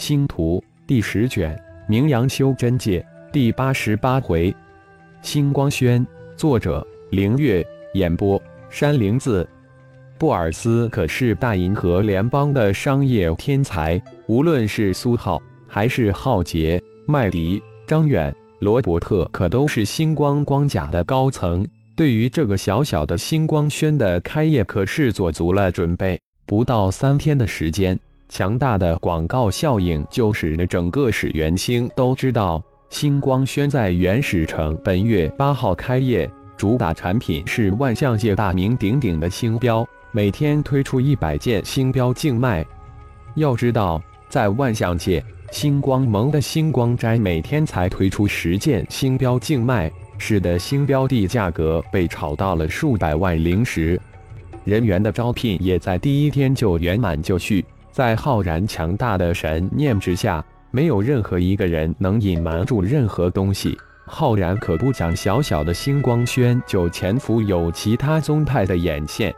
[0.00, 1.54] 星图第十卷，
[1.86, 4.52] 名扬修真界第八十八回，
[5.20, 6.04] 星光轩。
[6.38, 7.62] 作者：凌月。
[7.92, 9.46] 演播：山灵子。
[10.16, 21.62] 布尔斯可是大银河联邦的商业天才，无论是苏浩，还是浩杰、麦迪、张远、罗伯特，可都是星光光甲的高层。
[21.94, 26.18] 对于这个小小的星光轩的开业，可是做足了准备。
[26.46, 27.96] 不到三天的时间，
[28.30, 39.84] 强大的广告效应就使得整个始元星都知道，星光轩在原始城本月八号开业，主打产品是万象界大名鼎鼎的星标。
[40.12, 42.64] 每天推出一百件星标竞卖。
[43.34, 54.00] 要知道，在万象界，星光盟的星光斋每天才推出十件星标竞卖，使得星标的价格被炒到了数百万灵石。
[54.64, 57.64] 人员的招聘也在第一天就圆满就绪。
[57.90, 63.76] 在浩然强大的神念之下，没有任何一个人能隐瞒住任何东西。
[64.06, 69.34] 浩然可不讲，小小的星光轩就潜伏有其他宗派的眼线。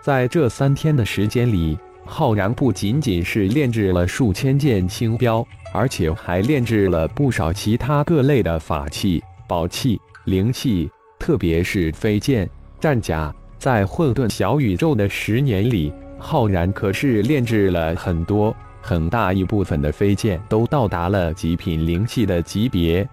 [0.00, 12.48] 在这三天的时间里，浩然不仅仅是炼制了数千件星标，而且还炼制了不少其他各类的法器、宝器、灵器，特别是飞剑、
[12.80, 13.34] 战甲。
[13.58, 23.08] 在混沌小宇宙的十年里，浩然可是炼制了很多，很大一部分的飞剑都到达了极品灵器的级别。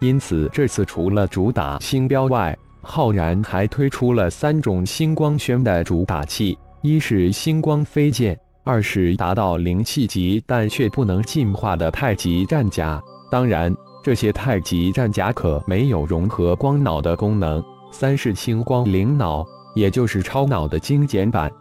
[0.00, 12.98] 因此，这次除了主打星标外，浩然还推出了三种星光轩的主打器，一是星光飞剑，二是达到灵气级但却不能进化的太极战甲。
[13.30, 17.62] 当然，这些太极战甲可没有融合光脑的功能。
[17.92, 19.44] 三是星光灵脑，
[19.74, 21.52] 也就是超脑的精简版。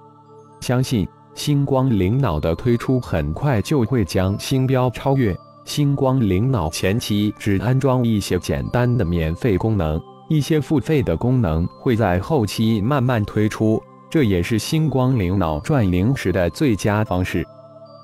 [0.60, 5.36] 相信星光灵脑的推出很快就会将星标超越。
[5.66, 10.02] 星光灵脑前期只安装一些简单的免费功能。
[10.28, 13.82] 一些付费的功能会在后期慢慢推出，
[14.12, 17.44] 这也是星光灵脑赚灵石的最佳方式。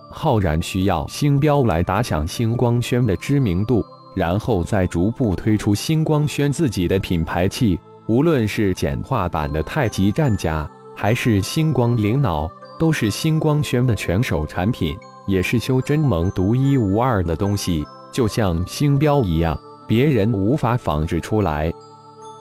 [0.10, 3.84] 浩然需要星标来打响星光轩的知名度，
[4.16, 7.80] 然后再逐步推出星光轩自己的品牌器。
[8.08, 14.98] 无论是简化版的太极战甲，还是星光灵脑，都是星光轩的全手产品，
[15.28, 21.72] 也是修真盟独一无二的东西，就像星标一样，别人无法仿制出来。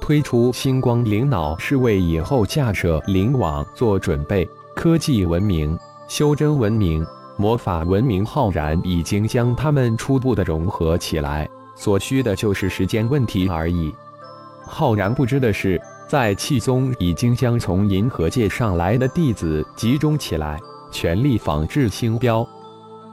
[0.01, 4.49] 推出星光灵脑是为以后架设灵网做准备。
[4.75, 5.79] 科技文明、
[6.09, 13.95] 修真文明、魔法文明，浩然已经将它们初步的融合起来，所需的就是时间问题而已。
[14.67, 15.81] 浩然不知的是，
[16.15, 20.57] 在气宗已经将从银河界上来的弟子集中起来，
[20.93, 22.47] 全力仿制星标。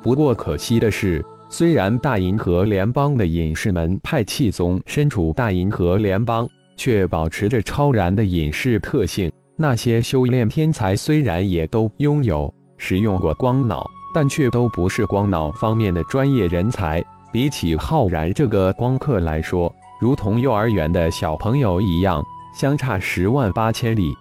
[0.04, 6.48] 不过可惜的是，虽然大银河联邦的隐士门派气宗身处大银河联邦。
[6.78, 9.32] 却保持着超然的隐士特性。
[9.56, 17.04] 那些修炼天才虽然也都拥有使用过光脑，但却都不是光脑方面的专业人才。
[17.32, 22.24] 比起浩然这个光客来说，如同幼儿园的小朋友一样，
[22.54, 24.16] 相差十万八千里。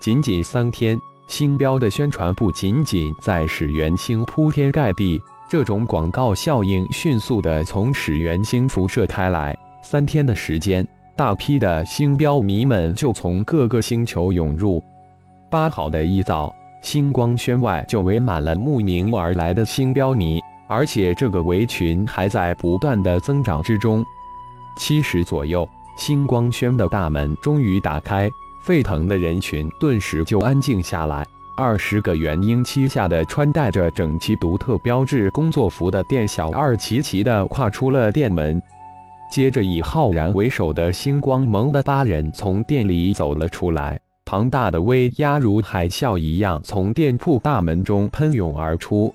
[0.00, 9.56] 仅仅三天，星标的宣传不仅仅在始元星铺天盖地，这种广告效应迅速的从始元星辐射开来。
[9.82, 10.86] 三天的时间。
[11.16, 14.84] 大批的星标迷们就从各个星球涌入。
[15.48, 24.04] 八号的一早，星光轩外就围满了慕名而来的星标迷，而且这个围群还在不断的增长之中。
[24.76, 25.66] 七时左右，
[25.96, 28.30] 星光轩的大门终于打开，
[28.62, 31.26] 沸腾的人群顿时就安静下来。
[31.56, 38.60] 二十个元婴期下的穿戴着整齐独特标志工作服的店小二齐齐的跨出了店门。
[39.32, 49.12] 接着，以浩然为首的星光盟的八人从店里走了出来，庞大的威压如海啸一样从店铺大门中喷涌而出，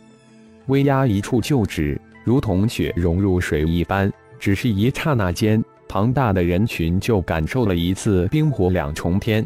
[0.66, 4.11] 威压一触就止，如同血融入水一般。
[4.40, 9.43] 只是一刹那间，庞大的人群就感受了一次冰火两重天。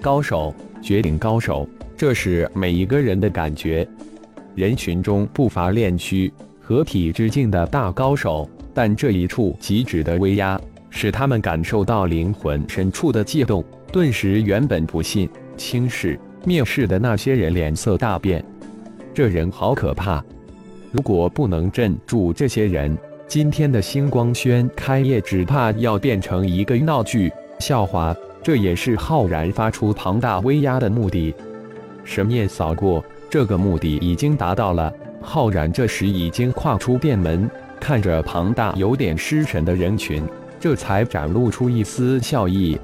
[0.00, 3.84] 高手，绝顶高手，这是每一个人的感觉。
[4.54, 8.48] 人群中不乏炼躯、合体之境的大高手。
[8.72, 10.60] 但这一处极致的威压，
[10.90, 16.16] 使他们感受到灵魂深处的悸动，顿时原本不信、轻视、
[16.46, 18.44] 蔑视的那些人脸色大变。
[19.12, 20.24] 这人好可怕！
[20.92, 28.14] 如果不能镇住这些人，今天的星光轩开业只怕要变成一个闹剧、笑话。
[28.42, 31.34] 这也是浩然发出庞大威压的目的。
[32.04, 34.92] 神念扫过，这个目的已经达到了。
[35.22, 37.50] 浩然这时已经跨出店门，
[37.80, 40.22] 看着庞大有点失神的人群，
[40.60, 42.78] 这才展露出一丝笑意。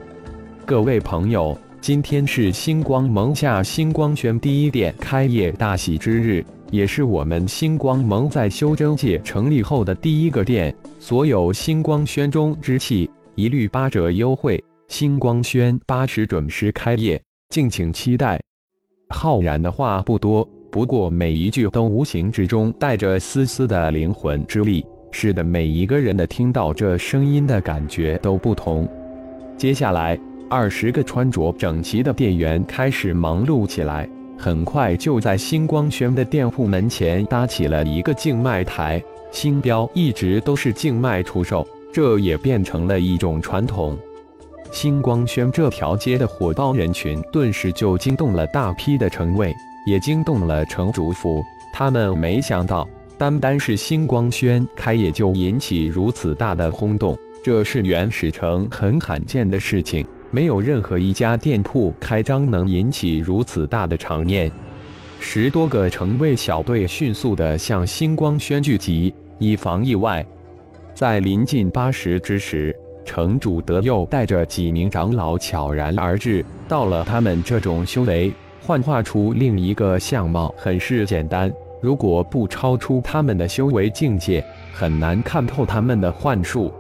[0.64, 10.74] 各位朋友，今天是星光盟下星光轩第一店开业大喜之日，也是我们星光盟在修真界成立后的第一个店。
[10.98, 18.38] 所有星光轩中之气一律八折优惠，星光轩八时准时开业，敬请期待。
[19.08, 20.46] 浩然的话不多。
[20.70, 28.86] 不过每一句都无形之中带着丝丝的灵魂之力，使得每一个人的听到这声音的感觉都不同。
[29.56, 30.18] 接下来，
[30.52, 39.00] 二十个穿着整齐的店员开始忙碌起来，很快就在星光轩的店铺门前搭起了一个竞卖台。
[39.30, 43.96] 星标一直都是竞卖出售，这也变成了一种传统。
[44.72, 49.54] 星光轩这条街的火爆人群，顿时就惊动了大批的城卫。
[49.86, 51.42] 也惊动了城主府，
[51.72, 52.86] 他们没想到，
[53.16, 64.50] 单单是星光轩开业就引起如此大的轰动，这是原始城很罕见的事情，没有任何一家店铺开张能引起如此大的场面。
[65.18, 70.24] 十多个城卫小队迅速地向星光轩聚集，以防意外。
[70.94, 72.74] 在临近八时之时，
[73.04, 78.32] 城主德佑带着几名长老悄然而至，到了他们这种修为。
[78.62, 86.72] 幻化出另一个相貌很是简单，如果不超出他们的修为境界，很难看透他们的幻术。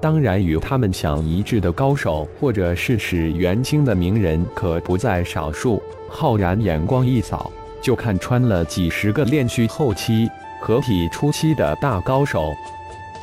[0.00, 5.82] 当然，与他们想一致的高手，或者是使元清的名人，可不在少数。
[6.08, 7.50] 浩然眼光一扫，
[7.82, 10.30] 就看穿了几十个炼虚后期、
[10.60, 12.54] 合体初期的大高手。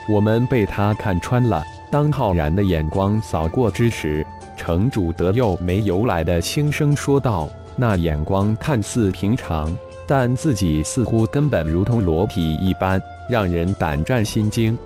[0.10, 1.64] 我们被他看穿了。
[1.90, 4.26] 当浩然的眼光扫过之时，
[4.58, 7.50] 城主德佑没由来的轻声说道。
[7.78, 9.74] 那眼光看似平常，
[10.06, 14.78] 但自己似乎根本如同裸体一般，让人胆战心惊。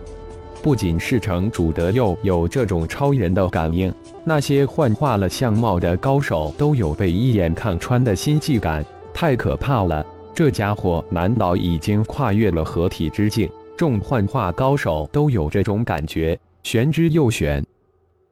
[0.61, 10.05] 不仅是城主德佑有这种超人的感应，那些幻化了相貌的高手都有被一眼看穿的心悸感，太可怕了！
[10.33, 13.49] 这家伙难道已经跨越了合体之境？
[13.77, 17.65] 众幻化高手都有这种感觉，玄之又玄。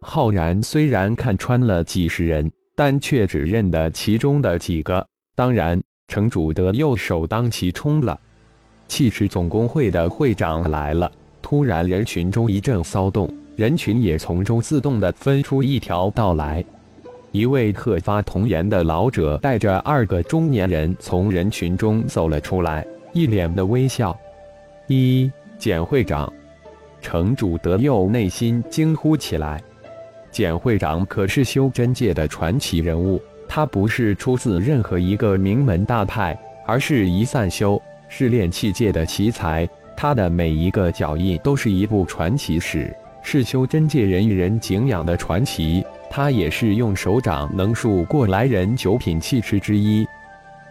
[0.01, 2.51] 浩然虽然看穿了几十人。
[2.79, 5.03] 但却只认得其中的几个，
[5.35, 8.19] 当然，城主德佑首当其冲了。
[8.87, 11.11] 气势总工会的会长来了！
[11.49, 16.61] 突然，人群中一阵骚动，人群也从中自动的分出一条道来。
[17.31, 24.13] 一位鹤发童颜的老者带着二个中年人从人群中走了出来，一脸的微笑。
[24.87, 26.29] 一简会长，
[27.01, 29.63] 城主德佑内心惊呼起来。
[30.29, 39.65] 简会长可是修真界的传奇人物，他不是出自任何一个名门大派，而是一散修，是炼器界的奇才。
[39.97, 45.83] 他的每一个脚印都是一部传奇史，是修真界人与人敬仰的传奇。
[46.07, 50.05] 他也是用手掌能数过来人九品气师之一。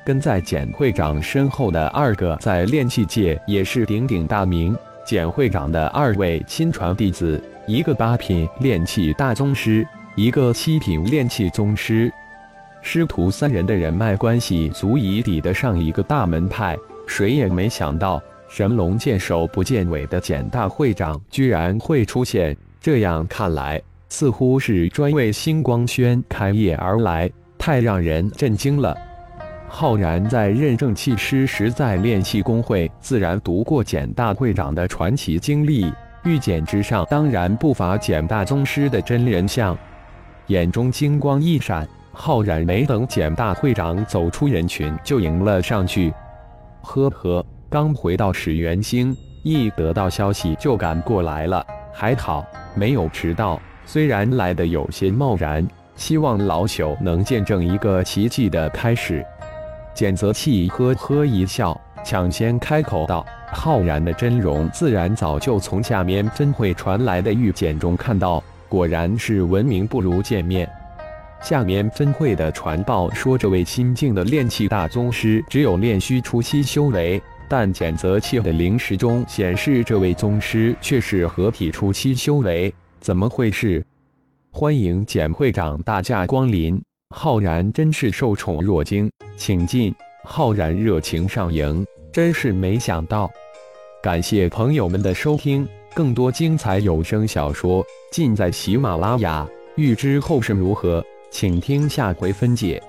[0.04, 7.42] 跟在简会长身后的二个在炼器界也是鼎鼎大名，简会长的二位亲传弟子。
[7.66, 9.84] 一个八品炼器大宗师，
[10.14, 12.12] 一个七品炼器宗师，
[12.80, 16.78] 师徒三人的人脉关系足以抵得上一个大门派。
[17.08, 22.56] 谁也没想到，神龙见首不见尾的简大会长居然会出现。
[22.80, 28.96] 这样看来，似乎是专为星光轩开业而来，太让人震惊了。
[29.68, 35.92] 浩然在任正气师时，在炼器工会自然读过简大会长的传奇经历。
[36.22, 39.76] 玉简之上，当然不乏简大宗师的真人像。
[40.46, 46.12] 眼中金光一闪，浩然没等简大会长走出人群，就迎了上去。
[46.82, 47.44] 呵呵，
[47.76, 52.42] 刚回到始元星，一得到消息就赶过来了，还好
[52.74, 53.60] 没有迟到。
[53.84, 59.22] 虽然来的有些贸然，希望老朽能见证一个奇迹的开始。
[59.92, 63.22] 简泽气呵呵一笑，抢先开口道。
[63.52, 68.42] 浩然的真容，自然早就从下面分会传来的玉简中看到。
[68.70, 70.66] 果然是闻名不如见面。
[71.42, 82.72] 下面分会的传报说，这位新晋的炼气大宗师只有炼虚初期修为，但简泽器的灵石中显示，这位宗师却是合体初期修为。
[83.00, 83.84] 怎么回事？
[84.50, 89.94] 欢迎简会长大驾光临，浩然真是受宠若惊，请进。
[90.24, 91.86] 浩然热情上迎。
[92.12, 93.30] 真是没想到！
[94.02, 99.46] 感谢朋友们的收听，更多精彩有声小说尽在喜马拉雅。
[99.74, 102.82] 欲知后事如何，请听下回分解。